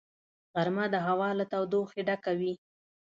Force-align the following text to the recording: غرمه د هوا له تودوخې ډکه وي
غرمه 0.53 0.85
د 0.93 0.95
هوا 1.07 1.29
له 1.39 1.45
تودوخې 1.51 2.01
ډکه 2.07 2.31
وي 2.39 2.53